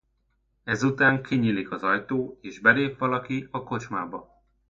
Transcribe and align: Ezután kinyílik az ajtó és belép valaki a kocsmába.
Ezután 0.63 1.23
kinyílik 1.23 1.71
az 1.71 1.83
ajtó 1.83 2.37
és 2.41 2.59
belép 2.59 2.97
valaki 2.97 3.47
a 3.51 3.63
kocsmába. 3.63 4.27